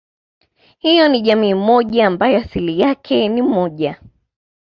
[0.77, 3.97] Hiyo ni jamii moja ambayo asili yake ni moja